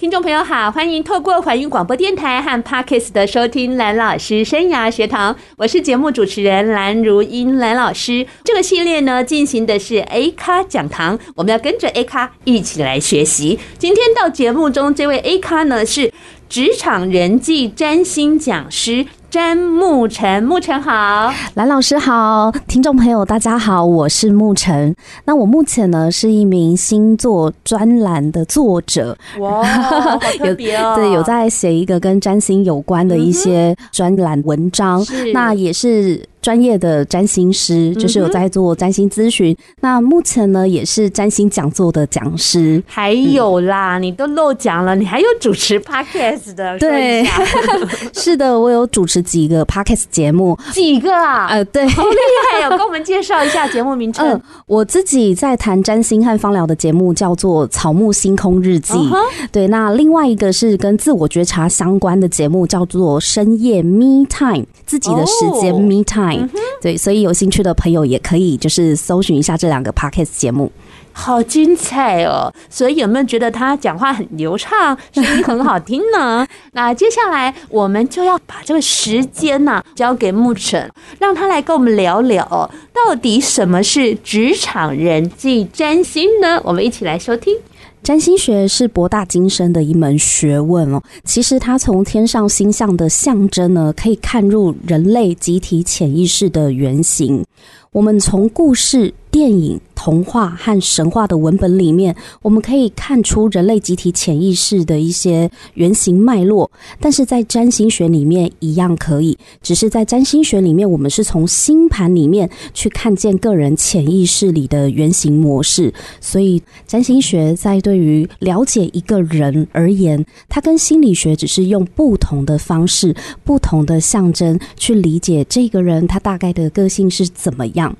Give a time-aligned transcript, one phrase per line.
[0.00, 8.26] 听众朋友好，欢迎透过环宇广播电台和 Parkes 的收听蓝老师生涯学堂，我是节目主持人蓝如英蓝老师。
[8.42, 13.58] 这个系列呢，进行的是 A 咖讲堂，我们要跟着 A 咖一起来学习。
[13.76, 16.10] 今天到节目中这位 A 咖呢，是
[16.48, 19.04] 职场人际占星讲师。
[19.30, 24.92] 詹沐晨，沐晨好，蓝老师好，听众朋友大家好，我是沐晨。
[25.24, 36.28] 那我目前呢是一名星座专栏的作者，哇，好特别哦， 有对，有在写一个跟占星有关的一些专栏文章，嗯、那也是。
[36.42, 39.52] 专业的占星师，就是有在做占星咨询。
[39.52, 42.82] 嗯、那目前呢，也是占星讲座的讲师。
[42.86, 46.78] 还有啦，嗯、你都漏讲了，你还有主持 podcast 的。
[46.78, 47.24] 对，
[48.14, 50.58] 是的，我有主持几个 podcast 节目。
[50.72, 51.48] 几个啊？
[51.48, 52.16] 呃，对，好厉
[52.52, 52.70] 害哦！
[52.78, 54.26] 跟我们介绍一下节目名称。
[54.26, 58.94] 嗯、呃，我自己在谈占星和芳疗的节目叫做《草木星空日记》。
[58.96, 59.18] Uh huh、
[59.52, 66.29] 对，那另外一个是跟自我觉察相关的节目，叫做《深夜 Me Time》，自己的时间 Me Time。
[66.38, 66.48] Oh.
[66.80, 70.70] 对，所以有兴趣的朋友也可以就是搜寻一下这两个 podcast 节目，
[71.12, 72.52] 好精彩哦！
[72.68, 76.46] 所以有没有觉得他讲话很流畅，声音很好听呢？
[76.72, 86.60] 那接下来我们就要把这个时间呢交给沐晨，让他来跟我们聊聊到底什么是职场人际占星呢？
[86.64, 87.56] 我们一起来收听。
[88.02, 91.02] 占星学是博大精深的一门学问哦。
[91.24, 97.44] 其实它从天上星象的象征呢，可以看入人类集体潜意识的原型。
[97.92, 106.70] 我们从故事、电影、童话和神话的文本里面，我们可以看出人类集体潜意识的一些原型脉络。
[107.00, 115.94] 但是在占星学里面一样可以，只是在占星学里面，我们是从星盘里面去看见个人潜意识里的原型模式。
[116.20, 127.96] 所以占星学在对于了解一个人而言，它跟心理学只是用不同的方式、不同的象征去理解这个人他大概的个性是怎么样。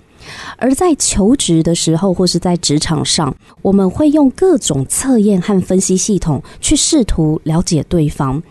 [0.56, 8.42] 而在求职的时候，或是在职场上，我们会用各种测验和分析系统去试图了解对方。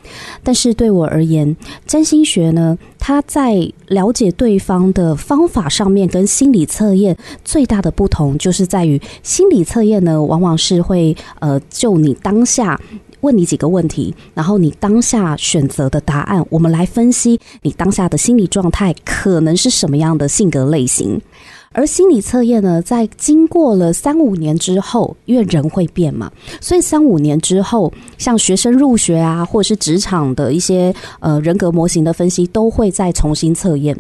[0.44, 12.80] 但是对我而言，占星学呢，它在了解对方的方法上面，跟心理测验最大的不同，就是在于心理测验呢，往往是会呃，就你当下。
[13.22, 21.20] 问你几个问题，然后你当下选择的答案，我们来分析你当下的心理状态可能是什么样的性格类型。
[21.72, 33.98] 而心理测验呢，在经过了三五年之后，因为人会变嘛，所以三五年之后，像学生入学啊，或者是职场的一些呃人格模型的分析，都会再重新测验，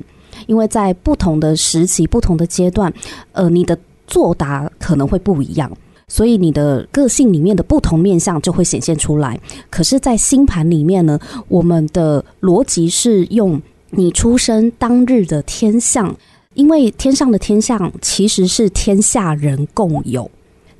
[0.47, 2.91] 因为在不同的时期、不同的阶段，
[3.33, 5.71] 呃，你的作答可能会不一样。
[6.11, 9.39] 所以你的个性里面的不同面向就会显现出来。
[9.69, 16.15] 可是，在星盘里面呢，我们的逻辑是用你出生当日的天象，
[16.59, 20.29] 因为天上的天象其实是天下人共有，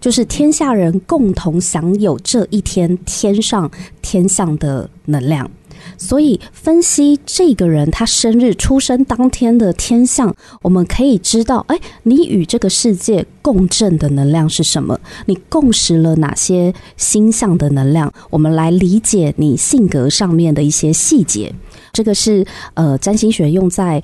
[0.02, 5.50] 就是天下人共同享有这一天天上天象的能量。
[5.98, 15.00] 所以，分析这个人他生日出生当天的天象，我们可以知道，哎，你与这个世界共振的能量是什么？
[15.28, 18.12] 你共识了哪些星象的能量？
[18.30, 21.56] 我们来理解你性格上面的一些细节。
[21.92, 24.04] 这个是呃，占星学用在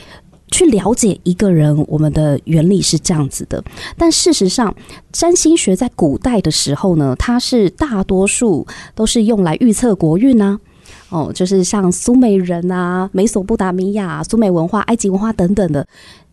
[0.55, 3.61] 去了解一个人，我们的原理是这样子的。
[3.97, 4.73] 但事实上，
[5.11, 10.57] 占星学在古代的时候呢，它是大多数都是用来预测国运啊。
[11.09, 15.85] 哦，就是像苏美人啊、美索不达米亚、苏美文化、埃及文化等等的，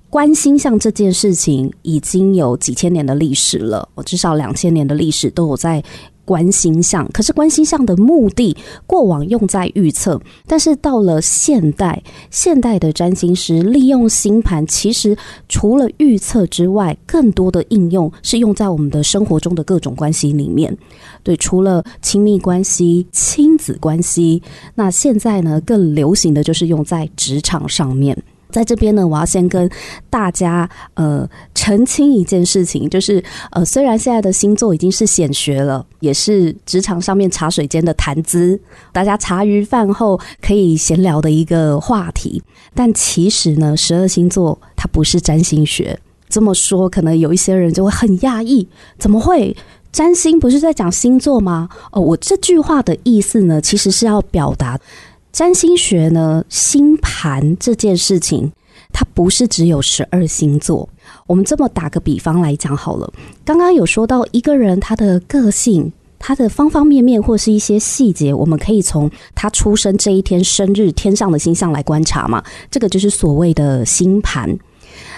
[0.08, 0.56] 关心。
[0.56, 5.82] 像这件事情已经有几千年的历史了，至少两千年的历史都有在。
[6.24, 8.56] 观星象，可是观星象的目的，
[8.86, 15.16] 过往用在预测，但是到了现代，现代的占星师利用星盘，其实
[15.48, 20.76] 除了预测之外，更多的应用是用在我们的生活中的各种关系里面。
[21.22, 24.42] 对，除了亲密关系、亲子关系，
[24.74, 28.16] 那现在呢，更流行的就是用在职场上面。
[28.52, 29.68] 在这边呢，我要先跟
[30.10, 38.60] 大家呃澄清一件事情，就是呃虽然现在的星座已经是显学了，也是职场上面茶水间的谈资，
[38.92, 42.42] 大家茶余饭后可以闲聊的一个话题，
[42.74, 45.98] 但其实呢，十二星座它不是占星学。
[46.28, 49.56] 这么说，可能有一些人就会很讶异，怎么会？
[49.92, 51.68] 占星不是在讲星座吗？
[51.90, 54.80] 哦，我这句话的意思呢，其实是要表达
[55.32, 58.52] 占星学呢，星盘这件事情，
[58.92, 60.86] 它不是只有十二星座。
[61.26, 63.10] 我们这么打个比方来讲好了，
[63.42, 65.90] 刚刚有说到一个人他的个性。
[66.24, 72.40] 他的方方面面或是一些细节，我们可以从他出生这一天生日天上的星象来观察嘛。
[72.70, 74.56] 这个就是所谓的星盘。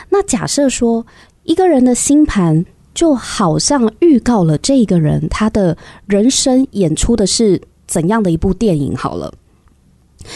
[0.08, 1.04] 那假设说
[1.42, 2.64] 一个人的星盘
[2.94, 5.76] 就好像预告了这个人他的
[6.06, 9.30] 人生演出的是怎样的一部电影好了。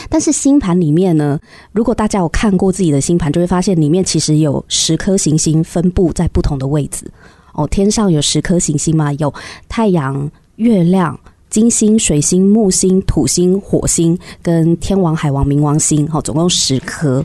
[0.09, 1.39] 但是星盘里面呢，
[1.73, 7.05] 如果大家有看过自己的星盘，就会发现里面其实有十颗行星分布在不同的位置。
[7.55, 9.33] 哦，天上有十颗行星嘛，有
[9.69, 10.31] 太阳。
[10.59, 11.17] 月亮、
[11.49, 17.25] 金星、水星、木星、土星、火星跟天王、海王、冥王星，好，总共十颗。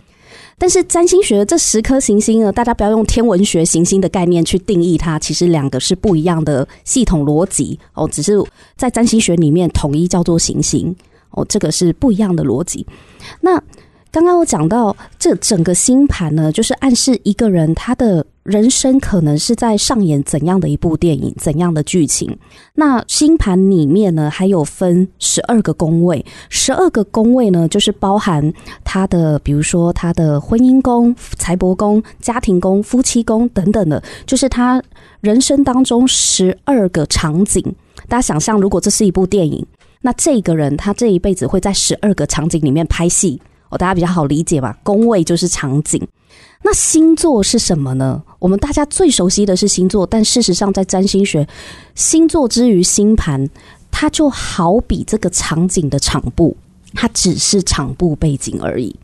[0.56, 8.08] 但是占星学这十颗行星呢，大家不要用天文学行星的概念去定义它，其实两个是不一样的系统逻辑哦。
[8.08, 8.40] 只是
[8.78, 10.96] 在占星学里面统一叫做行星
[11.34, 12.86] 哦，这个是不一样的逻辑。
[13.42, 13.62] 那
[14.12, 18.26] 刚刚我讲到这整个星盘呢，就是暗示一个人他的。
[18.44, 22.38] 人生可能是在上演怎样的一部电影，怎样的剧情？
[22.74, 28.54] 那星盘里面呢，还有分十二个宫位，十二个宫位呢，就是包含
[28.84, 34.84] 他的，比如说他的婚姻宫、财帛宫、家庭宫、夫妻宫等等的，就是他
[35.22, 37.64] 人生当中十二个场景。
[38.10, 39.66] 大家想象，如果这是一部电影，
[40.04, 43.42] 那这个人他这一辈子会在十二个场景里面拍戏。
[43.70, 44.78] 哦，大家比较好理解吧？
[44.84, 46.06] 宫位就是场景。
[46.62, 48.22] 那星座是什么呢？
[48.38, 51.48] 我们大家最熟悉的是星座，但事实上，在占星学，
[51.96, 53.50] 星座之于星盘，
[53.90, 56.56] 它就好比这个场景的场布，
[56.94, 58.96] 它只是场布背景而已。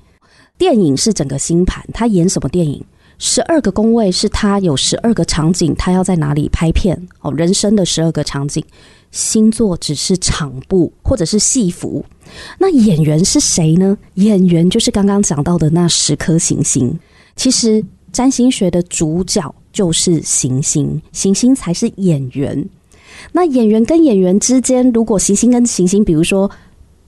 [0.58, 2.84] 电影是整个星盘，它演什么电影？
[3.18, 7.08] 十二个宫位是他有十二个场景，他要在哪里拍片？
[7.22, 8.64] 哦，人生的十二个场景，
[9.12, 12.04] 星座只是场布或者是戏服。
[12.60, 13.98] 那演员是谁呢？
[14.16, 16.98] 演员就是刚刚讲到的那十颗行星。
[17.36, 22.70] 其实占星学的主角就是行星，行星才是演员。
[23.32, 26.50] 那演员跟演员之间，如果行星跟行星，比如说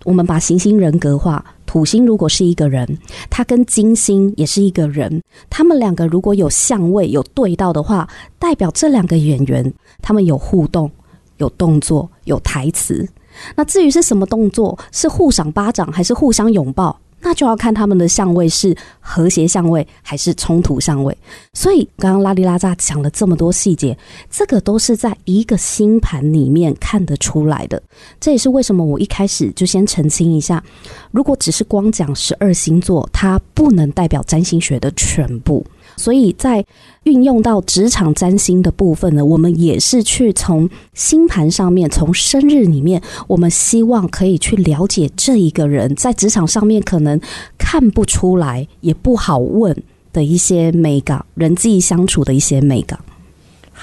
[0.03, 2.97] 我们把行星人格化，土星如果是一个人，
[3.29, 8.09] 他跟金星也是一个人，他们两个如果有相位有对到的话，
[8.39, 10.89] 代表这两个演员他们有互动、
[11.41, 13.05] 有动作、有台词。
[13.55, 16.97] 那至于是什么动作，是互赏巴掌还是互相拥抱？
[17.23, 21.15] 那就要看他们的相位是和谐相位还是冲突相位。
[21.53, 23.95] 所以刚刚拉里拉扎讲了这么多细节，
[24.29, 27.81] 这个都是在一个星盘里面看得出来的。
[28.19, 30.63] 这也是为什么我一开始就先澄清一下，
[31.11, 35.63] 如果只是光讲十二星座，它不能代表占星学的全部。
[35.97, 36.65] 所以在
[37.03, 47.19] 运用到职场占星的部分呢，我们也是去从星盘上面，从生日里面，我们希望可以去了解这一个人在职场上面可能
[47.57, 49.75] 看不出来，也不好问
[50.13, 52.99] 的一些美感，人际相处的一些美感。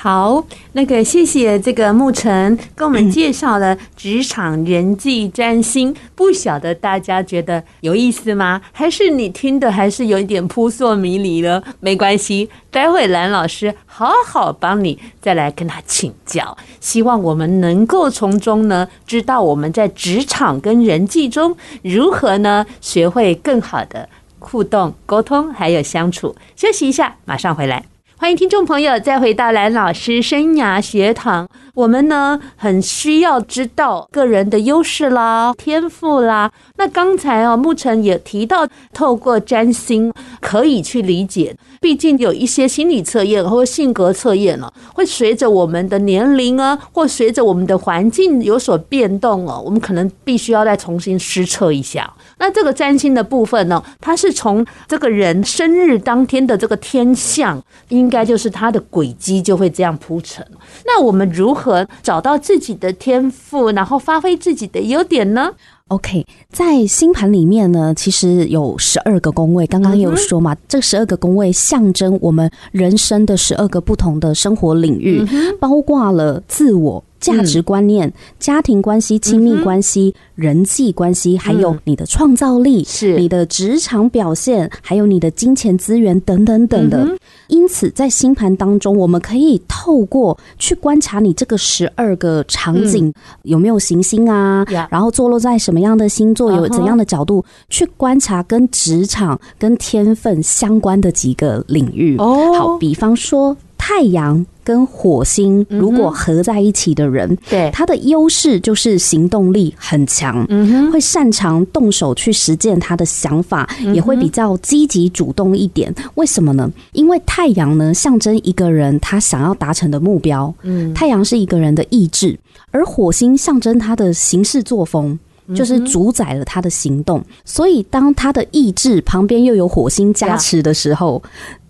[0.01, 8.61] 好，那个谢谢这个牧澄跟我们介绍了职场人际占星，不晓得大家觉得有意思吗？
[8.71, 11.61] 还是你听的还是有一点扑朔迷离了？
[11.81, 26.37] 没关系，待会蓝老师好好帮你再来跟他请教，希望我们能够从中呢知道我们在职场跟人际中如何呢学会更好的互动、沟通还有相处。
[26.55, 27.98] 休息一下，马上回来。
[28.21, 31.49] 欢迎听众朋友再回到蓝老师生涯学堂。
[31.79, 36.51] 我们呢很需要知道个人的优势啦、天赋啦。
[36.77, 41.57] 那刚才啊，牧澄也提到，透过占星可以去理解。
[41.81, 49.63] 毕竟有一些心理测验或性格测验呢，会随着我们的年龄啊，或随着我们的环境有所变动哦。
[49.65, 52.13] 我们可能必须要再重新施测一下。
[52.39, 60.45] 那这个占星的部分呢，它是从这个人生日当天的这个天象，应该就是他的轨迹就会这样铺成。
[60.85, 61.68] 那我们如何
[62.03, 65.53] 找到自己的天赋，然后发挥自己的优点呢？
[65.89, 69.67] ？OK，在星盘里面呢，其实有十二个宫位。
[69.67, 75.25] 刚刚也有说嘛，这十二个宫位象征我们人生的十二个不同的生活领域，
[75.59, 77.05] 包括了自我。
[77.21, 87.09] 价值观念、家庭关系、亲密关系、人际关系，还有你的创造力，是你的职场表现，还有你的金钱资源等等等的。
[87.49, 102.17] 因此，在星盘当中，我们可以透过去观察你这个十二个场景有没有行星啊，然后坐落在什么样的星座，有怎样的角度去观察跟职场、跟天分相关的几个领域。
[102.19, 103.57] 哦，好，比方说。
[103.81, 115.95] 太阳跟火星如果合在一起的人，对，他的优势就是行动力很强，嗯哼，会擅长动手去实践他的想法，也会比较积极主动一点。
[116.17, 116.71] 为什么呢？
[116.93, 122.39] 因为太阳呢，象征一个人他想要达成的目标，嗯，太阳是一个人的意志，
[122.73, 125.19] 而火星象征他的行事作风。
[125.55, 131.23] 就是主宰了他的行动，所以当他的意志旁边又有火星加持的时候，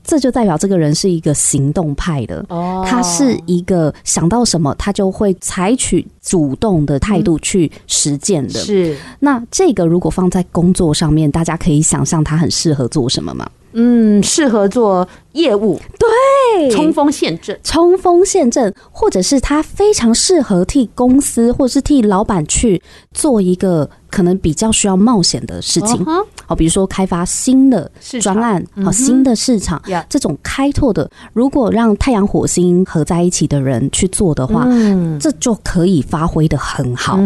[0.02, 2.44] 这就代表这个人是一个行动派的。
[2.48, 8.58] 哦，他是一个想到什么，他就会采取主动的态度去实践的。
[8.60, 13.48] 是，那这个如果放在工作上面，大家可以想象他很适合做什么吗？
[13.72, 22.82] 嗯，适合做业务，对，冲锋陷阵，冲锋陷阵，或者是他非常适合替公司，或者是替老板去
[23.12, 26.04] 做一个可能比较需要冒险的事情，
[26.46, 35.18] 好，比如说开发新的专案，好，新的市场，这种开拓的，如果让太阳火星合在一起的人去做的话，嗯。
[35.18, 37.18] 这就可以发挥的很好，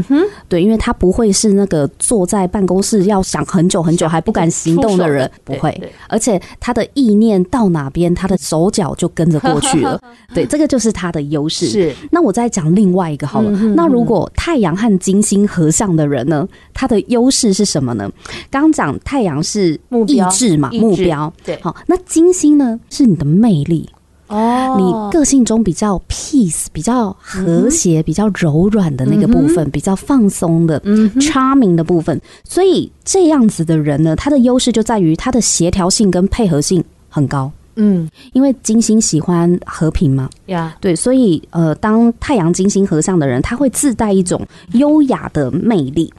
[0.49, 6.41] 对，因为他不会是那个坐在办公室要想很久很久还不敢行动的人，不会，而且。
[6.61, 10.01] 他的意念到哪边，他的手脚就跟着过去了。
[10.35, 11.67] 对，这个就是他的优势。
[11.67, 13.51] 是，那我再讲另外一个好了。
[13.75, 16.47] 那如果太阳和金星合相的人呢？
[16.75, 18.11] 他的优势是什么呢？
[18.51, 21.33] 刚刚讲太阳是意志嘛，目标。
[21.45, 22.79] 对，好，那金星呢？
[22.91, 23.89] 是你的魅力。
[24.29, 32.19] 哦，你个性中比较 peace，比较和谐，比较柔软的那个部分，比较放松的，嗯，charming 的部分。
[32.43, 37.53] 所以这样子的人呢，他的优势就在于他的协调性跟配合性很高。
[37.77, 44.41] 嗯，因为金星喜欢和平嘛，呀，对，所以呃，当太阳金星合相的人，他会自带一种
[44.73, 46.11] 优雅的魅力。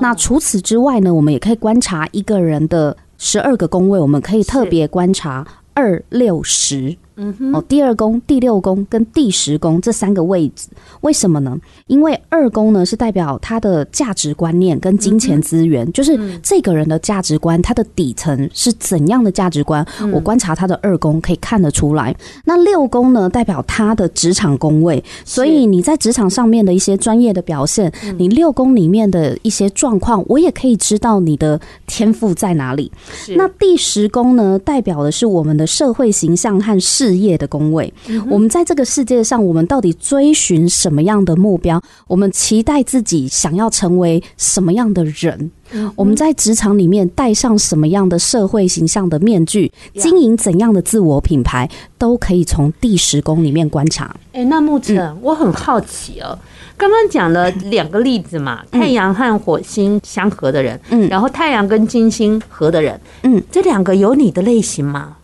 [0.00, 6.96] 那除此之外呢，我们也可以观察一个人的十二个宫位，我们可以特别观察二六十。
[7.22, 10.68] 嗯哼，哦，第二宫、第六宫跟第十宫这三个位置，
[11.02, 11.54] 为什么呢？
[11.86, 19.86] 因为二宫呢是代表他的价值观念跟金钱资源，嗯、就是这个人的价值观，他的底层是怎样的价值观？
[20.00, 22.16] 嗯、我观察他的二宫可以看得出来。
[22.46, 32.90] 那六宫呢，代表他的职场宫位，所以你在职场上面的一些专业的表现，你六宫里面的一些状况，我也可以知道你的天赋在哪里。
[33.36, 37.09] 那第十宫呢，代表的是我们的社会形象和事。
[37.10, 37.92] 事业的宫位，
[38.28, 41.82] 我们在这个世界上，我们到底追寻什么样的目标？
[42.06, 45.50] 我们期待自己想要成为什么样的人？
[45.96, 49.72] 我们在职场里面戴上什么样的社会形象的面具？
[49.94, 54.14] 经营怎样的自我品牌，都可以从第十宫里面观察。
[54.32, 56.38] 哎，那牧尘，我很好奇哦。
[56.76, 65.16] 刚刚讲了两个例子嘛，太阳和火星相合的人，嗯，然后太阳跟金星合的人，嗯，这两个有你的类型吗？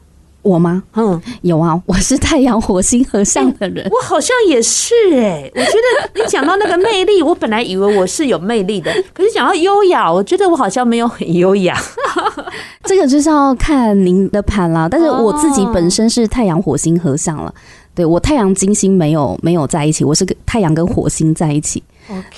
[0.47, 0.83] 我吗？
[0.95, 3.87] 嗯，有啊， 我是太阳火星合相的人。
[3.91, 11.77] 我好像也是哎，我觉得你讲到那个魅力，我本来以为我是有魅力的， 可是讲到优雅，我觉得我好像没有很优雅。
[12.85, 14.89] 这个就是要看您的盘啦。
[14.89, 17.53] 但是我自己本身是太阳火星合相了，
[17.97, 21.83] 对，我太阳金星没有没有在一起，我是跟太阳跟火星在一起。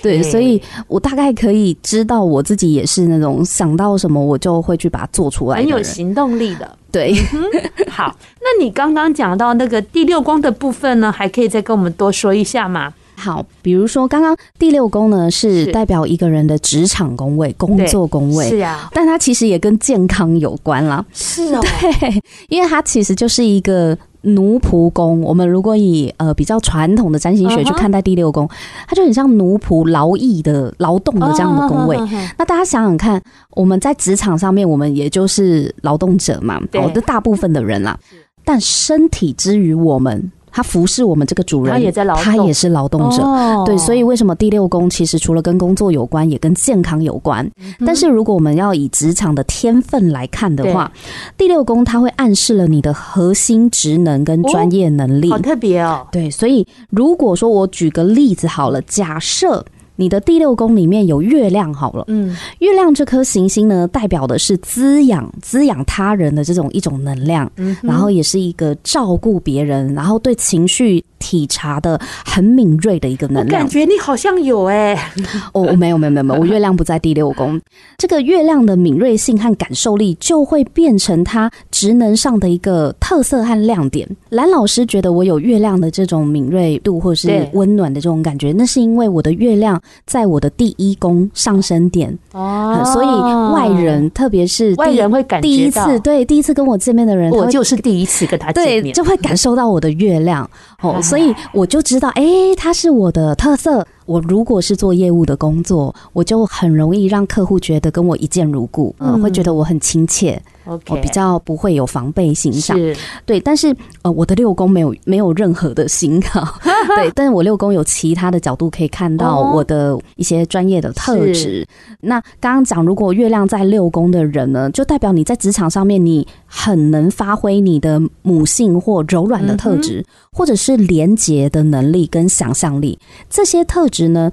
[0.00, 6.78] 对，所以我大概可以知道我自己也是那种想到什么我就会去把它做出来，很有行动力的。
[6.90, 7.12] 对，
[7.90, 12.94] 好，那你刚刚讲到那个第六宫的部分呢，还可以再跟我们多说一下吗？
[13.14, 21.04] 好，比如说刚刚第六宫呢是代表一个人的职场宫位、工作宫位，是啊，但它其实也跟健康有关啦。
[21.12, 23.98] 是哦，对，因为它其实就是一个。
[24.22, 28.48] 奴仆宫，我们如果以呃比较传统的占星学去看待第六宫，
[28.86, 31.96] 它就很像奴仆劳役的劳动的这样的宫位。
[32.36, 37.98] 那大家想想看，我们在职场上面，我们也就是劳动者嘛，好的大部分的人啦。
[38.44, 40.30] 但身体之于我们。
[40.58, 47.48] 他服侍我们这个主人，他也在劳，他也是劳动者，哦、对，所以为什么第六宫其实除了跟工作有关，也跟健康有关。
[47.60, 50.90] 嗯、但是如果我们要以职场的天分来看的话，
[51.36, 56.04] 第六宫它会暗示了你的核心职能跟专业能力，哦、好特别哦。
[56.10, 59.64] 对，所以如果说我举个例子好了，假设。
[60.00, 73.46] 你的第六宫里面有月亮，好了，嗯，月亮这颗行星呢，代表的是滋养、滋养他人的这种一种能量，嗯，然后也是一个照顾别人，然后对情绪体察的很敏锐的一个能量。
[73.46, 75.12] 我感觉你好像有哎、欸，
[75.52, 77.60] 哦，没有没有没有没有， 我月亮不在第六宫，
[77.96, 84.04] 这个月亮的敏锐性和感受力就会变成他职能上的一个特色和亮点。
[84.30, 92.12] 蓝老师觉得我有月亮的这种敏锐度，或是温暖的这种感觉，那是因为我的月亮在我的第一宫上升点。
[92.32, 95.48] 哦，所以外人，特别是外人会感觉到。
[95.48, 100.50] 第一次对第一次跟我见面的人，我就是第一次跟他见面，对，就会感受到我的月亮。
[100.82, 102.24] 哦， 所以我就知道，哎，
[102.56, 103.86] 他是我的特色。
[104.08, 110.40] 我如果是做业务的工作，我就很容易让客户觉得跟我一见如故，嗯，呃、会觉得我很亲切。
[110.68, 112.76] Okay, 我比较不会有防备心上，
[113.24, 116.60] 对，但是呃，我的六宫没有没有任何的心哈，
[116.94, 121.66] 对，但是我六宫有其他的角度可以看到我的一些专业的特质。
[122.02, 132.98] 那刚刚讲，如果月亮在六宫的人呢，就代表你在职场上面你很能发挥你的母性或柔软的特质，或者是连结的能力跟想象力，
[133.30, 134.30] 这些特质呢。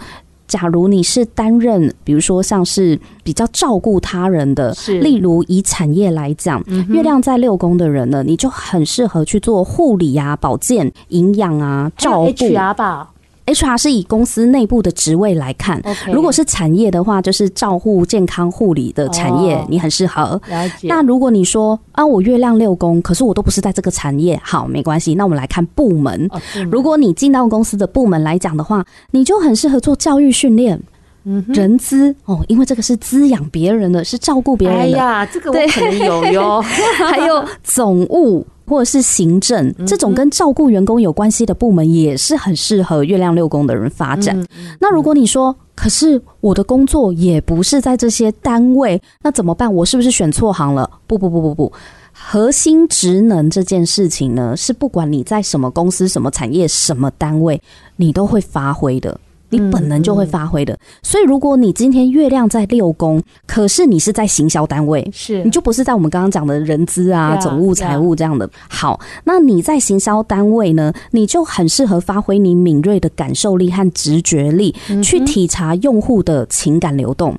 [0.48, 12.29] 假如你是担任，比如说像是比较照顾他人的，是例如以产业来讲，嗯、月亮在六宫的人呢，你就很适合去做护理啊、保健、营养啊、照顾。
[12.29, 13.07] HR
[13.77, 20.41] 是以公司内部的职位来看.如果是产业的话，就是照护健康护理的产业，你很适合。
[20.83, 25.15] 那如果你说啊，我月亮六宫，可是我都不是在这个产业，好，没关系。
[25.15, 26.29] 那我们来看部门。
[26.71, 30.83] 如果你进到公司的部门来讲的话，你就很适合做教育训练，嗯，
[31.48, 34.84] 人资哦，因为这个是滋养别人的，是照顾别人的。
[34.84, 36.62] 哎呀，这个我可能有哟。
[36.98, 38.46] 还有总务。
[38.67, 44.36] 或者是行政这种跟照顾员工有关系的部门，也是很适合月亮六宫的人发展。
[44.79, 49.72] 那如果你说，可是我的工作也不是在这些单位，那怎么办？
[49.72, 50.89] 我是不是选错行了？
[51.05, 51.72] 不不不不不，
[52.12, 57.62] 核心职能这件事情呢，是不管你在什么公司、什么产业、什么单位，
[57.98, 59.15] 你都会发挥的。
[59.55, 65.43] 你本能就会发挥的，所以如果你今天月亮在六宫，可是你是在行销单位，是。
[65.43, 68.50] 你就不是在我们刚刚讲的人资啊、总务、财务这样的。
[68.69, 77.38] 好，那你在行销单位呢，你就很适合发挥你敏锐的感受力和直觉力，去体察用户的情感流动。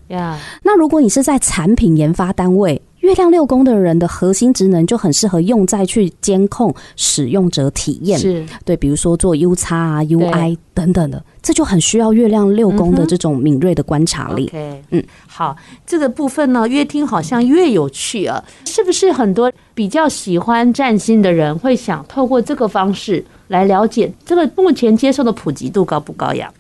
[0.63, 8.45] 那如果你是在产品研发单位，月亮六宫的人的核心职能就很适合用在去监控使用者体验，是。
[8.65, 14.51] 对，比如说做 U 叉啊、UI 等等的，这就很需要月亮六宫的这种敏锐的观察力。
[14.53, 26.53] 嗯，嗯，好，这个部分呢，越听好像越有趣啊，是不是很多比较喜欢占星的人会想透过这个方式来了解这个目前接受的普及度高不高呀？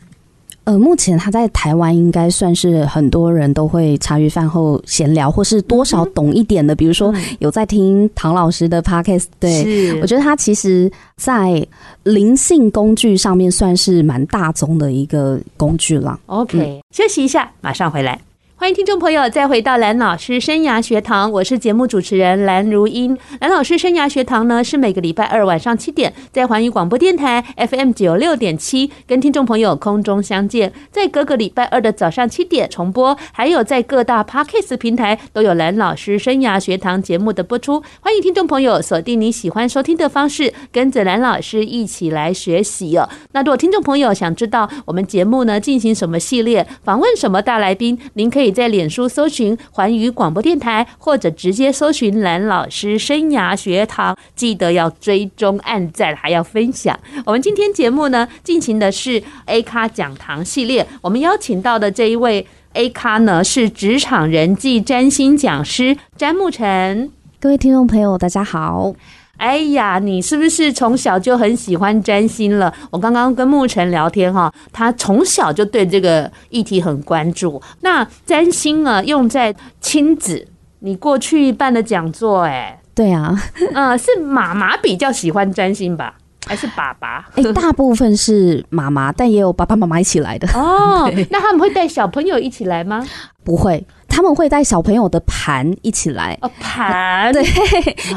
[0.66, 6.74] 呃，目前他在台湾应该算是很多人都会茶余饭后闲聊，或是多少懂一点的。
[6.74, 11.64] 比如说有在听唐老师的 podcast，对，我觉得他其实在
[12.02, 16.18] 灵性工具上面算是蛮大宗的一个工具了。
[16.26, 18.20] OK，休息一下，马上回来。
[18.58, 23.16] 欢迎听众朋友再回到蓝老师生涯学堂，我是节目主持人蓝如英。
[23.38, 37.82] 蓝老师生涯学堂呢，是每个礼拜二晚上七点在环宇广播电台 FM 九六点七跟听众朋友空中相见，在各个礼拜二的早上七点重播，还有在各大 Podcast 平台都有蓝老师生涯学堂节目的播出。
[38.00, 43.06] 欢迎听众朋友锁定你喜欢收听的方式，跟着蓝老师一起来学习哦。
[43.32, 48.45] 那如果听众朋友想知道我们节目呢进行什么系列，访问什么大来宾，您可以。
[48.46, 56.96] 可以在脸书搜寻环宇广播电台，或者直接搜寻蓝老师生涯学堂，记得要追踪、按赞，还要分享。
[57.24, 60.86] 我们今天节目呢，进行的是 A 咖讲堂系列。
[61.02, 67.10] 我们邀请到的这一位 A 咖呢，是职场人际占星讲师詹木辰。
[67.40, 68.94] 各位听众朋友，大家好。
[69.36, 72.72] 哎呀，你是不是从小就很喜欢占星了？
[72.90, 77.60] 我刚刚跟沐晨聊天哈，他从小就对这个议题很关注。
[77.80, 80.48] 那占星啊，用在亲子，
[80.80, 83.34] 你过去办的讲座，哎，对啊，
[83.74, 86.14] 嗯，是妈妈比较喜欢占星吧，
[86.46, 87.28] 还是爸爸？
[87.34, 90.48] 哎，大部分是妈妈，但也有爸爸妈妈一起来的。
[90.54, 93.04] 哦， 那他们会带小朋友一起来吗？
[93.44, 93.84] 不会。
[94.08, 97.44] 他们会带小朋友的盘一起来，哦，盘对，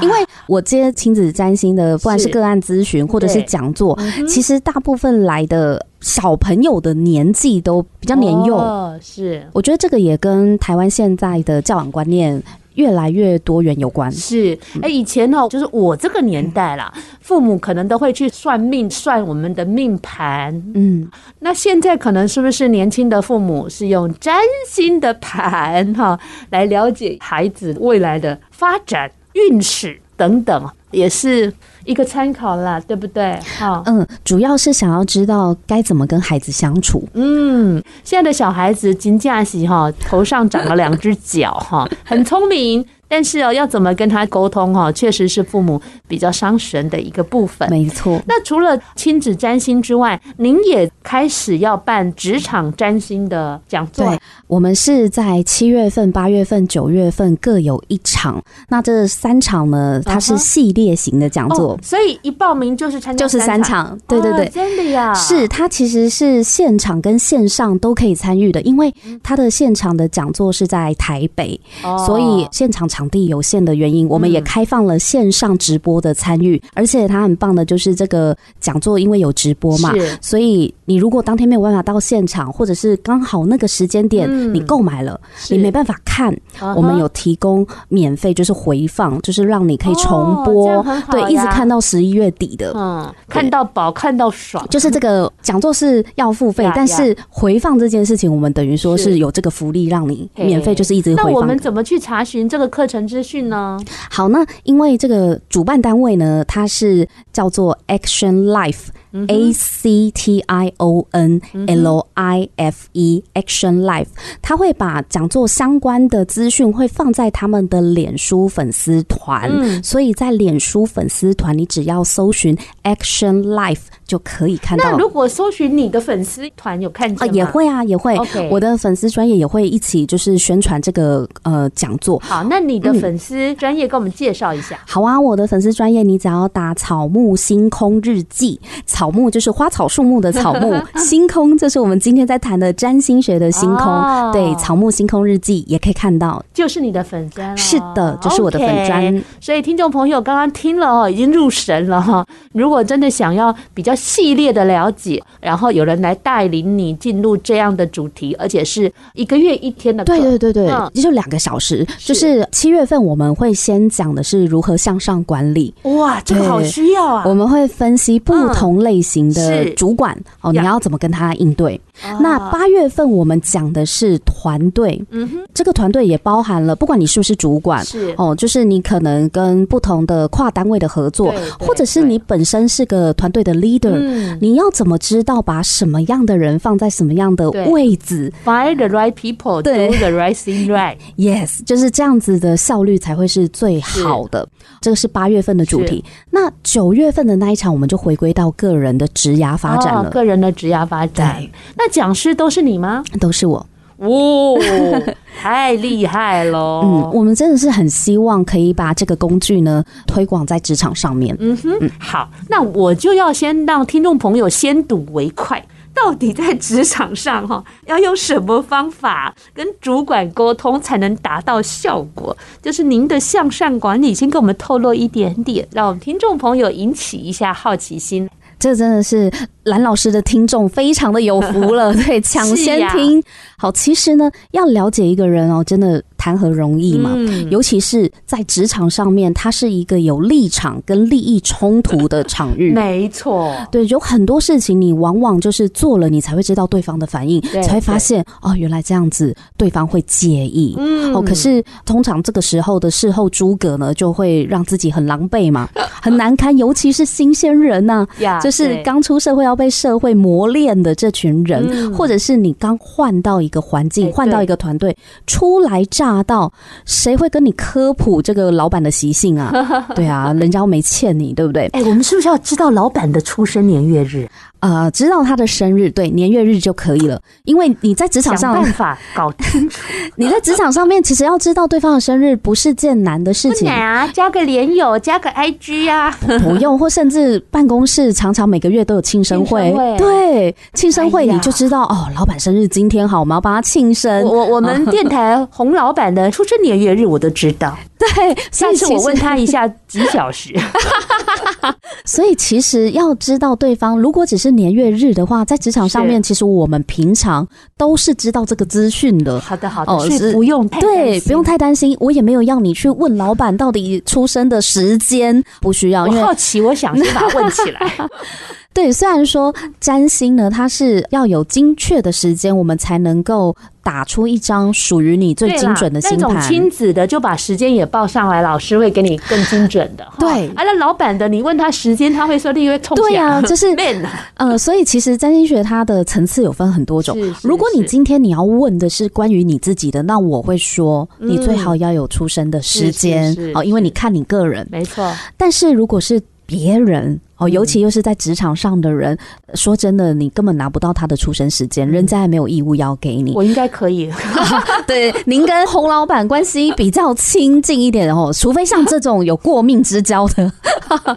[0.02, 0.15] 因为
[0.48, 12.42] 我接亲子占星的，不管是个案咨询或者是讲座，其实大部分来的小朋友的年纪都比较年幼，哦，是，我觉得这个也跟台湾现在的教养观念。
[12.80, 20.54] 越来越多元有关是哎，以前哦，就是我这个年代啦， 父母可能都会去算命，算我们的命盘。
[20.74, 21.06] 嗯，
[21.39, 24.34] 那现在可能是不是年轻的父母是用占
[24.65, 26.18] 星的盘哈
[26.52, 31.54] 来了解孩子未来的发展运势等等，也是。
[31.89, 33.39] 一个参考啦，对不对？
[33.58, 37.04] 好，嗯，主要是想要知道该怎么跟孩子相处。
[37.15, 42.86] 嗯，现在的小孩子金架喜哈，头上长了两只角哈，很聪明。
[43.10, 47.69] 但是哦，要怎么跟他沟通哈，确实是父母比较伤神的一个部分。
[47.69, 48.22] 没错。
[48.28, 54.06] 那除了亲子占星之外，您也开始要办职场占星的讲座。
[54.06, 58.41] 对，我们是在七月份、八月份、九月份各有一场。
[58.69, 63.98] 那这三场呢，它是系列型的讲座，哦，所以一报名就是参加就是三场。
[64.08, 65.13] 对对对，哦，真的呀？
[65.13, 68.93] 是，它其实是现场跟线上都可以参与的，因为
[69.24, 86.35] 它的现场的讲座是在台北，哦，所以现场场地有限的原因，我们也开放了线上直播的参与，而且它很棒的就是这个讲座，因为有直播嘛，所以你如果当天没有办法到现场，或者是刚好那个时间点你购买了，你没办法看，
[86.75, 99.19] 我们有提供免费就是回放，就是让你可以重播，对，一直看到十一月底的，嗯，看到饱，看到爽，就是这个讲座是要付费，但是回放这件事情，我们等于说是。
[99.19, 101.31] 有这个福利让你免费，就是一直回放。
[101.33, 103.80] 那我们怎么去查询这个课程资讯呢？
[104.10, 108.88] 好，那因为这个主办单位呢，它是叫做 Action Life。
[109.28, 114.06] A C T I O N L I F E，Action Life，
[114.39, 124.89] 他会把讲座相关的资讯会放在他们的脸书粉丝团，嗯，所以在脸书粉丝团，你只要搜寻 Action Life 就可以看到。
[124.89, 127.32] 那如果搜寻你的粉丝团有看见吗？
[127.32, 128.17] 也会啊，也会。
[128.50, 132.19] 我的粉丝专业也会一起就是宣传这个呃讲座。
[132.19, 134.76] 好，那你的粉丝专业跟我们介绍一下。
[134.78, 134.80] 嗯。
[134.88, 138.60] 好啊，我的粉丝专业你只要打草木星空日记。
[138.88, 143.86] 草木就是花草树木的草木， 星空就是我们今天在谈的占星学的星空。
[143.86, 147.56] 哦、对，草木星空日记也可以看到，就是你的粉砖。
[147.56, 149.04] 是的，就是我的粉砖。
[149.04, 152.26] Okay, 所以听众朋友刚刚听了哦，已经入神了哈。
[152.54, 161.85] 如果真的想要比较系列的了解，然后有人来带领你进入这样的主题，而且是一个月一天的，对对对对，嗯、就两个小时。
[161.99, 165.73] 就是七月份我们会先讲的是如何向上管理。
[165.83, 167.23] 哇，这个好需要啊！
[167.27, 171.79] 我们会分析不同类型的主管哦，你要怎么跟他应对？
[172.19, 190.95] 那八月份我们讲的是团队，嗯哼，这个团队也包含了，不管你是不是主管，是哦，就是你可能跟不同的跨单位的合作，或者是你本身是个团队的 leader，你要怎么知道把什么样的人放在什么样的位置？Find the right people, do the right thing right.
[191.17, 194.47] Yes，就是这样子的效率才会是最好的。
[194.81, 196.03] 这个是八月份的主题。
[196.29, 200.09] 那九月份的那一场，我们就回归到个人的职涯发展了。
[200.09, 201.45] 个人的职涯发展，
[201.77, 201.88] 那。
[201.89, 203.04] 讲师都是你吗？
[203.19, 203.65] 都是我
[203.97, 204.58] 哦，
[205.41, 206.58] 太厉害了！
[206.84, 211.36] 嗯，我们真的是很希望可以把这个工具呢推广在职场上面。
[211.39, 215.62] 嗯哼，嗯，好，那我就要先让听众朋友先睹为快，
[215.93, 222.36] 到底在职场上哈要用什么方法跟主管沟通才能达到效果？
[222.62, 228.30] 就是您的向上管理，先给我们透露一点点，让我们听众朋友引起一下好奇心。
[228.58, 229.32] 这真的是
[229.69, 233.23] 蓝老师的听众非常的有福了， 对，抢先听。
[233.58, 236.03] 好，其实呢，要了解一个人哦，真的。
[236.21, 237.15] 谈何容易嘛？
[237.49, 242.73] 尤其是在职场上面，它是一个有立场跟利益冲突的场域。
[242.73, 250.75] 没错，对，有很多事情你往往就是做了，你才会知道对方的反应，才会发现哦，原来这样子对方会介意。
[250.77, 255.69] 嗯，哦，可是通常这个时候的事后诸葛呢，就会让自己很狼狈嘛，
[256.01, 256.58] 很难堪。
[256.58, 258.05] 尤其是新鲜人 呐，
[258.43, 264.95] 就是刚出社会要被社会磨练的这群人，或者是你刚换到一个环境，换到一个团队，
[265.28, 266.24] 初来乍。
[266.30, 266.54] 到
[266.86, 269.52] 谁会跟你科普这个老板的习性啊？
[269.95, 271.65] 对啊，人家又没欠你，对不对？
[271.74, 274.30] 哎，我们是不是要知道老板的出生年月日？
[274.60, 277.22] 呃，知道他的生日，对，年月日就可以了。
[277.45, 279.80] 因为你在职场上想办法搞清楚。
[280.17, 283.67] 你在职场上面，其实要知道对方的生日不是件难的事情。
[283.67, 289.72] 不难啊，加个连友，加个 IG 呀、啊，不用，或甚至办公室常常每个月都有庆生会。
[289.74, 294.24] 会对，庆生会你就知道、哎、哦，老板生日今天好，我们要帮他庆生。
[294.26, 297.78] 我我们电台洪老板的出生年月日我都知道。
[297.99, 300.53] 对， 下次我问他一下几小时。
[302.05, 307.45] 所以其实要知道对方，如果只是年月日的话，在职场上面，其实我们平常
[307.77, 309.39] 都是知道这个资讯的。
[309.41, 311.95] 好的，好的，哦，是不用太对，不用太担心。
[311.99, 316.07] 我也没有要你去问老板到底出生的时间，不需要。
[316.07, 317.91] 因为我好奇，我想先把它问起来。
[318.73, 323.53] 对，虽然说占星呢，它是要有精确的时间，我们才能够。
[323.89, 326.19] 打出一张属于你最精准的星盘。
[326.19, 330.06] 那种亲子的就把时间也报上来，老师会给你更精准的。
[330.19, 332.95] 对，啊，那老板的你问他时间，他会说立会冲。
[332.95, 333.75] 对啊，就是
[334.38, 337.17] 呃，所以其实占星学它的层次有分很多种。
[337.41, 345.12] 如果你今天你要问的是关于你自己的，那我会说你最好要有出生的时间哦，因为你看你个人没错。
[345.36, 347.21] 但是如果是别人。
[347.38, 349.17] 哦，尤其又是在职场上的人，
[349.53, 353.33] 说真的，你根本拿不到他的出生时间，人家还没有义务要给你。
[353.33, 354.12] 我应该可以。
[354.85, 360.51] 对，您跟洪老板关系比较亲近一点哦，除非像这种有过命之交的。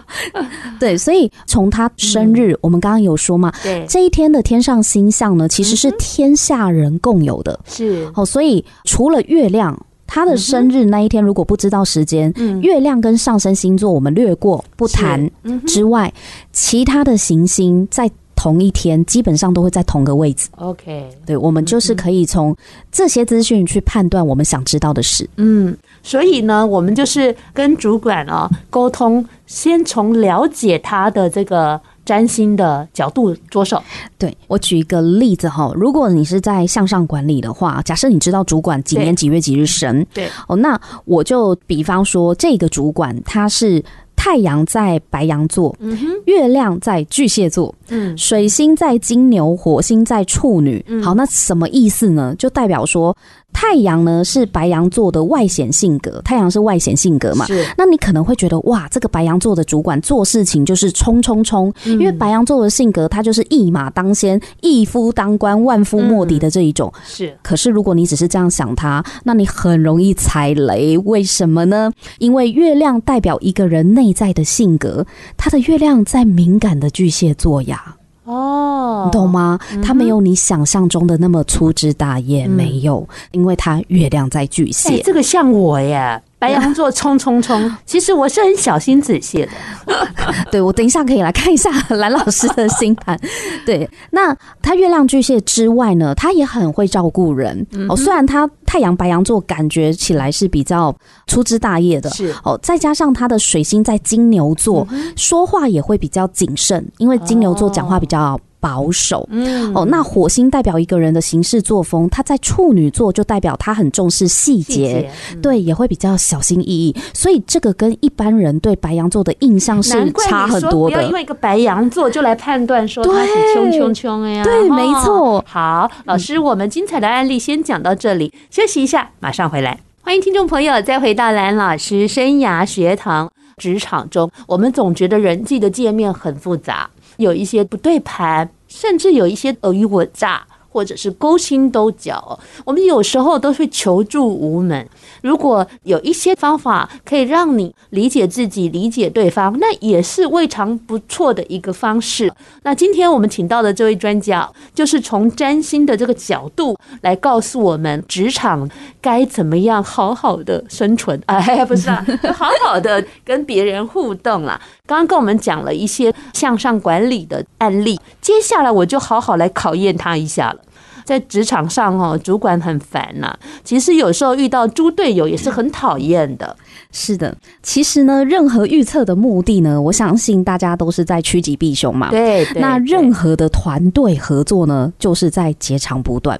[0.78, 7.58] 对，所以从他生日，我们刚刚有说嘛，对，这一天的天上星象呢，其实是天下人共有的。
[7.66, 9.76] 是哦，所以除了月亮。
[10.14, 15.30] 他的生日那一天，如果不知道时间，嗯，月亮跟上升星座我们略过不谈
[15.66, 16.12] 之外，
[16.52, 20.50] 其他的行星在同一天基本上都会在同个位置。
[20.56, 22.54] OK，对，我们就是可以从
[22.90, 25.26] 这些资讯去判断我们想知道的事。
[25.38, 31.80] 嗯，所以呢，我们就是跟主管啊沟通，先从了解他的这个。
[32.04, 33.82] 占星的角度着手，
[34.18, 43.82] 对，我举一个例子哈，如果你是在向上管理的话，假设你知道主管几年几月几日生，对哦，那我就比方说这个主管他是。
[44.14, 50.84] 太阳在白羊座，嗯，月亮在巨蟹座，嗯，水星在金牛，火星在处女。
[51.02, 52.32] 好，那什么意思呢？
[52.38, 53.16] 就代表说，
[53.52, 57.46] 太阳呢是白羊座的外显性格，太阳是外显性格嘛？
[57.46, 57.64] 是。
[57.76, 66.92] 那你可能会觉得，哇，这个白羊座的主管做事情就是冲冲冲，因为白羊座的性格，他就是一马当先，一夫当关，万夫莫敌的这一种。
[67.04, 67.36] 是。
[67.42, 70.98] 可是如果你只是这样想他，那你很容易踩雷。
[70.98, 71.92] 为什么呢？
[72.18, 77.96] 因为月亮代表一个人内在的性格，他的月亮在敏感的巨蟹座呀。
[78.24, 79.58] 哦，你懂吗？
[79.82, 85.02] 它没有你想象中的那么粗枝大叶，没有，因为它月亮在巨蟹。
[85.02, 86.22] 这个像我耶。
[86.42, 87.72] 白羊座冲冲冲！
[87.86, 89.48] 其实我是很小心仔细的。
[90.50, 93.16] 对，我等一下可以来看一下蓝老师的星盘。
[93.64, 97.64] 对，那他月亮巨蟹之外呢，他也很会照顾人。
[97.88, 100.92] 哦，虽然他太阳白羊座感觉起来是比较
[101.28, 108.36] 粗枝大叶的，是哦，再加上他的水星在金牛座，说话也会比较谨慎，因为金牛座讲话比较。
[108.62, 115.10] 保守，嗯，哦，那火星代表一个人的行事作风，他在处女座就代表他很重视细节，
[115.42, 120.94] 对，也会比较小心翼翼，所以这个跟一般人对白羊座的印象是差很多的。
[120.94, 125.44] 不要因为一个白羊座就来判断说他是冲冲冲呀，对，没错。
[125.44, 129.80] 好，老师，我们精彩的案例先讲到这里，休息一下，马上回来。
[130.02, 133.28] 欢迎听众朋友再回到蓝老师生涯学堂。
[133.58, 136.88] 职场中，我们总觉得人际的界面很复杂。
[137.22, 144.88] 有一些不对盘，甚至有一些尔虞我诈，或者是勾心斗角，我们有时候都会求助无门。
[145.20, 152.32] 如果有一些方法可以让你理解自己、理解对方，那也是未尝不错的一个方式。
[152.62, 158.68] 那今天我们请到的这位专家，就是从占星的这个角度来告诉我们，职场
[159.00, 161.20] 该怎么样好好的生存。
[161.26, 162.04] 哎，不是啊，
[162.34, 164.58] 好好的跟别人互动啦。
[164.86, 170.60] 刚刚跟我们讲了一些向上管理的案例，接下来我就好好来考验他一下了。
[171.04, 173.36] 在职场上哦，主管很烦呐。
[173.64, 176.56] 其实有时候遇到猪队友也是很讨厌的。
[176.92, 182.10] 是的，其实呢，任何预测的目的呢，我相信大家都是在趋吉避凶嘛。
[182.10, 182.46] 对。
[182.54, 186.38] 那任何的团队合作呢，就是在截长补短。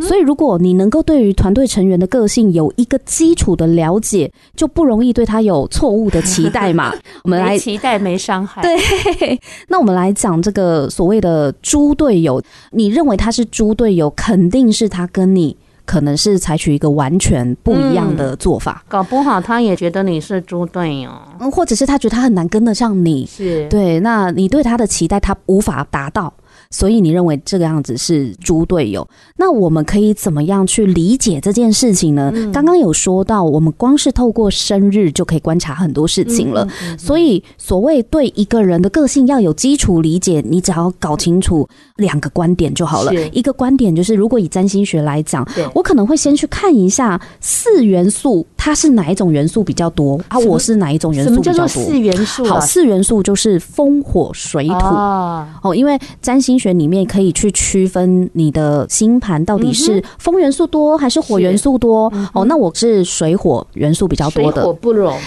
[0.00, 6.94] 所以，如果你能够对于团队成员的个性有一个基础的了解，就不容易对他有错误的期待嘛。
[7.24, 8.62] 我们来期待没伤害。
[8.62, 8.78] 对，
[9.66, 12.40] 那我们来讲这个所谓的猪队友。
[12.70, 18.84] 你认为他是猪队友，肯定是他跟你可能是采取一个完全不一样的做法。
[18.88, 23.26] 搞不好他也觉得你是猪队友，嗯，或者是他觉得他很难跟得上你。
[23.26, 26.32] 是对，那你对他的期待他无法达到。
[26.70, 29.06] 所以你认为这个样子是猪队友？
[29.36, 32.32] 那我们可以怎么样去理解这件事情呢？
[32.52, 36.66] 刚刚有说到，我们光是透过生日就可以观察很多事情了。
[36.98, 43.14] 所以所谓对一个人的个性要有基础理解，你只要搞清楚两个观点就好了。
[43.32, 50.38] 一个观点就是，如果以占星学来讲，我可能会先去看一下四元素，它是哪一种元素比较多啊？
[50.40, 51.68] 我是哪一种元素比较多？
[51.68, 54.74] 四元素好，四元素就是风、火、水、土。
[54.74, 56.54] 哦，因为占星。
[56.64, 62.44] 学里面可以去区分你的星盘到底是风元素多还是火元素多哦。
[62.44, 65.18] 那我是水火元素比较多的，水火不容。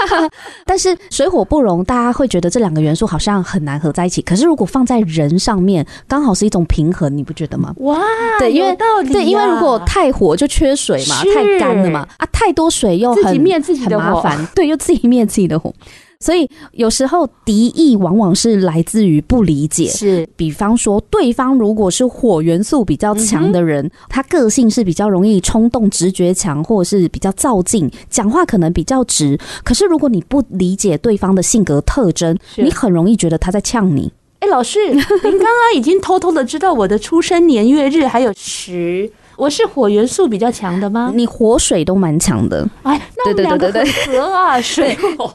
[0.64, 4.22] 但是水火不容，大家会觉得这两个元素好像很难合在一起。
[4.22, 7.74] 可是如果放在人上面，刚好是一种平衡，你不觉得吗？
[7.78, 8.00] 哇，
[8.38, 8.76] 对，因为
[9.10, 15.72] 对，因为如果太火就缺水嘛，太干了嘛，啊，太多水又很自己灭自己的火，很麻烦， 对，又自己灭自己的火。
[16.20, 19.88] 所以有时候敌意往往是来自于不理解。
[19.88, 29.36] 是，比方说，对方如果是火元素比较强的人，嗯、他个性是比较容易冲动、直觉强，或者是比较躁进，讲话可能比较直。
[29.64, 34.12] 可是如果你不理解对方的性格特征，你很容易觉得他在呛你。
[34.42, 41.12] 哎，老师， 您刚刚已经偷偷的知道我的出生年月日还有时，我是火元素比较强的吗？
[41.14, 42.68] 你火水都蛮强的。
[42.82, 45.32] 哎，那我们两个很合啊，水 火。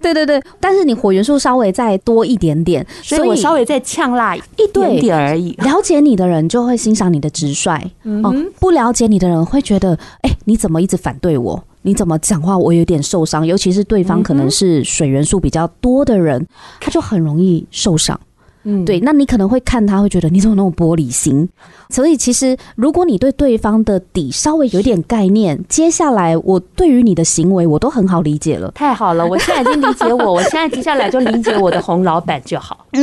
[0.00, 4.40] 对对对，但是你火元素稍微再多一点点，所以我稍微再呛辣一
[4.72, 5.50] 点点而已。
[5.64, 11.60] 了解你的人就会欣赏你的直率，嗯，哦，不了解你的人会觉得，哎，你怎么一直反对我？
[11.82, 13.44] 你怎么讲话我有点受伤？
[13.44, 16.46] 尤其是对方可能是水元素比较多的人，
[16.80, 18.18] 他就很容易受伤。
[18.64, 21.48] 嗯，对，那你可能会看他，会觉得你怎么那么玻璃心？
[21.90, 28.70] 所以其实，如果你对对方的底稍微有点概念，接下来我对于你的行为我都很好理解了。
[28.74, 32.86] 太好了，我现在已经理解我，我现在接下来就理解我的洪老板就好。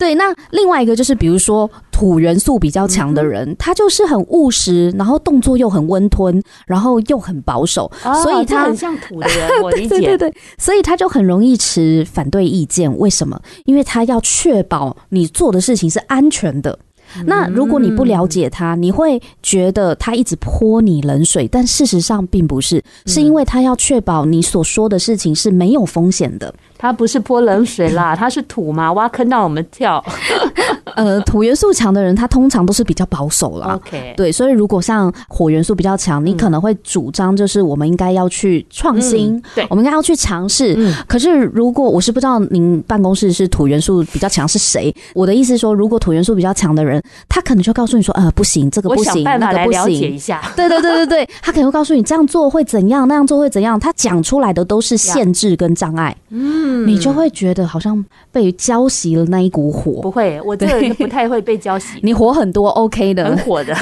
[0.00, 9.50] 对，那另外一个就是，比如说土元素比较强的人，嗯、他就是很务实，然后动作又很温吞，然后又很保守，哦、所以他很像土的人。
[9.62, 12.90] 我理解，对对对，所以他就很容易持反对意见。
[12.98, 13.38] 为什么？
[13.66, 16.78] 因为他要确保你做的事情是安全的。
[17.26, 26.54] 那如果你不了解他，你会觉得他一直泼你冷水，但事实上并不是，是因为他要确保你所说的事情是没有风险的。
[26.80, 30.02] 他不是泼冷水啦， 他是土嘛，挖坑让我们跳。
[30.96, 33.74] 呃，土元素强的人，他通常都是比较保守啦。
[33.74, 40.74] OK，对，所以如果像火元素比较强，你可能会主张就是我们应该要去创新，嗯、对，我们应该要去尝试。
[40.78, 50.14] 嗯、可是如果我是不知道您办公室是土元素比较强是谁，我的意思是说，如果土元素比较强的人，他可能就告诉你说，呃，不行，这个不行，那个不行。
[50.14, 56.16] 一下， 对对对对对，他可能会告诉你这样做会怎样，那样做会怎样，他讲出来的都是限制跟障碍。
[56.30, 56.69] 嗯。
[56.86, 60.00] 你就会觉得好像被浇熄了那一股火。
[60.02, 61.98] 不会，我这个人不太会被浇熄。
[62.02, 63.74] 你火很多，OK 的，很火的。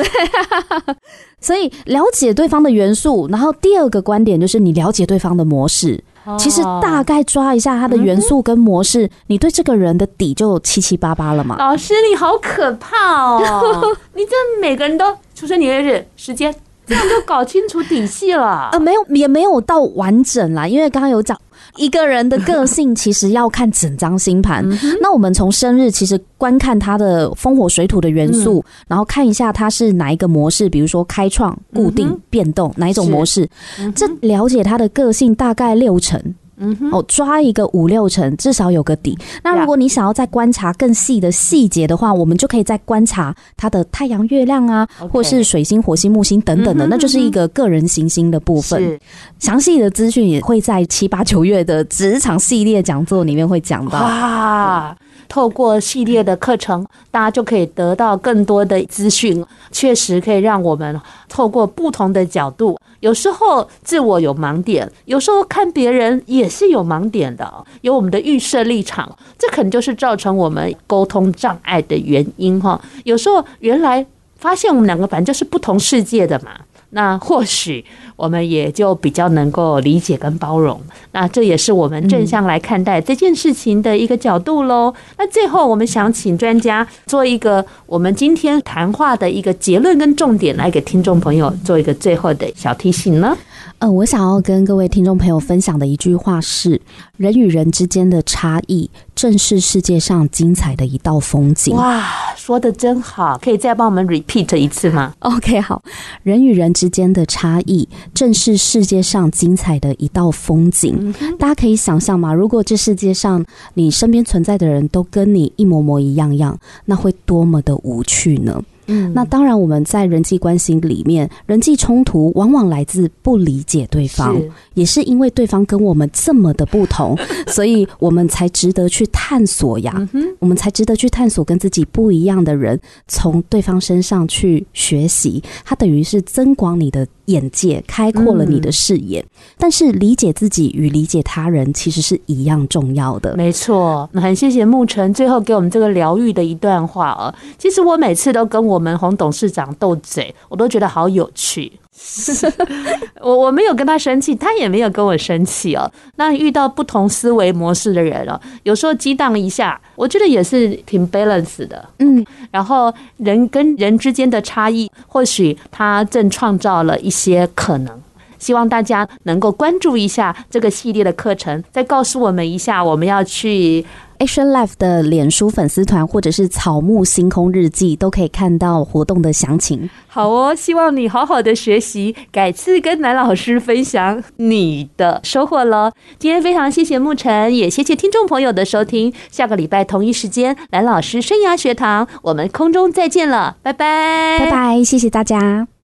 [1.40, 6.03] 所以了解对方的元素，然后第二个观点就是你了解对方的模式。
[6.38, 11.57] 其实大概抓一下他的元素跟模式，你对这个人的底就七七八八了嘛。
[11.59, 13.40] 老师，你好可怕哦！
[14.12, 16.55] 你这每个人都出生年月日时间，
[16.87, 18.68] 这样就搞清楚底细了。
[18.72, 21.38] 呃，没有，也没有到完整啦，因为刚刚有讲。
[21.78, 24.68] 一个人的个性其实要看整张星盘。
[25.00, 33.48] 那我们从生日其实观看他的风火水土的元素，然后看一下他是哪一个模式，比如说开创、固定、变动哪一种模式，
[33.94, 36.20] 这了解他的个性大概六成。
[36.58, 39.16] 嗯哼，哦，抓一个五六成，至少有个底。
[39.42, 48.98] 那如果你想要再观察更细的细节的话，我们就可以再观察它的太阳、月亮啊，或是水星、火星、木星等等的，那就是一个个人行星的部分。
[49.38, 54.00] 详细的资讯也会在七八九月的职场系列讲座里面会讲到。
[54.00, 54.96] 哇！
[55.28, 62.78] 透过系列的课程，大家就可以得到更多的资讯，确实可以让我们透过不同的角度。
[63.00, 72.80] 有时候自我有盲点，有时候看别人也是有盲点的，有我们的预设立场，这可能就是造成我们沟通障碍的原因哈。
[73.04, 74.04] 有时候原来
[74.36, 76.50] 发现我们两个反正就是不同世界的嘛。
[76.90, 77.85] 那或许
[78.16, 80.81] 我们也就比较能够理解跟包容，
[81.12, 84.94] 那这也是我们正向来看待这件事情的一个角度喽。
[85.18, 93.37] 那最后我们想请专家做一个我们今天谈话的一个结论跟重点，来给听众朋友做一个最后的小提醒呢。
[93.80, 96.80] 嗯，我想要跟各位听众朋友分享的一句话是：
[97.16, 101.74] 人与人之间的差异，正是世界上精彩的一道风景。
[101.76, 102.04] 哇，
[102.36, 105.14] 说的真好，可以再帮我们 repeat 一次吗？
[105.20, 105.82] OK，好，
[106.22, 110.96] 人与人之间的差异，正是世界上精彩的一道风景。
[111.20, 112.34] 嗯、大家可以想象吗？
[112.34, 113.44] 如果这世界上
[113.74, 118.62] 你身边存在的人都跟你一模模一样样，那会多么的无趣呢？
[118.88, 127.14] 嗯，那当然，我们在人际关系里面，人际冲突往往来自不理解对方，是也是因为对方跟我们这么的不同，
[127.48, 129.92] 所以我们才值得去探索呀。
[130.14, 139.20] 嗯、我们才值得去探索跟自己不一样的人，从对方身上去学习，它等于是增广你的眼界，开阔了你的视野。
[139.20, 143.36] 嗯、但是理解自己与理解他人其实是一样重要的。
[143.36, 147.34] 没错，很谢谢牧澄最后给我们这个疗愈的一段话啊。
[147.58, 148.78] 其实我每次都跟我。
[148.78, 151.72] 我们洪董事长斗嘴，我都觉得好有趣。
[153.20, 155.90] 我我没有跟他生气，他也没有跟我生气哦。
[156.16, 161.88] 那遇到不同思维模式的人哦，有时候激荡一下，我觉得也是挺 balance 的。
[161.99, 168.03] 嗯，然后人跟人之间的差异，或许他正创造了一些可能。
[168.38, 173.84] 希望大家能够关注一下这个系列的课程，再告诉我们一下，我们要去
[174.18, 179.88] Action Life 的脸书粉丝团或者是草木星空日记，都可以看到活动的详情。
[180.08, 185.92] 好哦，希望你好好的学习，改次跟蓝老师分享你的收获喽。
[186.18, 189.12] 今天非常谢谢牧晨，也谢谢听众朋友的收听。
[189.30, 195.78] 下个礼拜同一时间，蓝老师生涯学堂，我们空中再见了，拜拜，拜拜，谢谢大家。